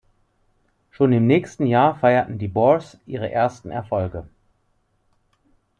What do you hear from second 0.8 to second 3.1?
Schon im nächsten Jahr feierten die Boars